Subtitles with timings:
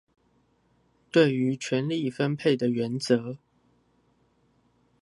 [1.11, 3.37] 對於權力分配的原則